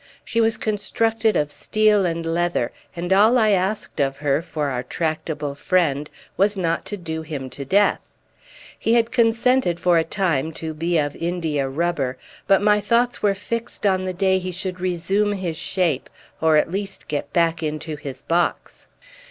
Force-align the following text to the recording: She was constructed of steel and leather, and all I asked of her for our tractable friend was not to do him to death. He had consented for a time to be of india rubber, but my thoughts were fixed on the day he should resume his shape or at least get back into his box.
She 0.25 0.41
was 0.41 0.57
constructed 0.57 1.35
of 1.35 1.51
steel 1.51 2.07
and 2.07 2.25
leather, 2.25 2.71
and 2.95 3.13
all 3.13 3.37
I 3.37 3.51
asked 3.51 3.99
of 4.01 4.17
her 4.17 4.41
for 4.41 4.69
our 4.69 4.81
tractable 4.81 5.53
friend 5.53 6.09
was 6.37 6.57
not 6.57 6.85
to 6.85 6.97
do 6.97 7.21
him 7.21 7.51
to 7.51 7.63
death. 7.65 7.99
He 8.79 8.93
had 8.95 9.11
consented 9.11 9.79
for 9.79 9.99
a 9.99 10.03
time 10.03 10.53
to 10.53 10.73
be 10.73 10.97
of 10.97 11.15
india 11.17 11.69
rubber, 11.69 12.17
but 12.47 12.63
my 12.63 12.79
thoughts 12.81 13.21
were 13.21 13.35
fixed 13.35 13.85
on 13.85 14.05
the 14.05 14.11
day 14.11 14.39
he 14.39 14.51
should 14.51 14.79
resume 14.81 15.33
his 15.33 15.55
shape 15.55 16.09
or 16.41 16.57
at 16.57 16.71
least 16.71 17.07
get 17.07 17.31
back 17.31 17.61
into 17.61 17.95
his 17.95 18.23
box. 18.23 18.87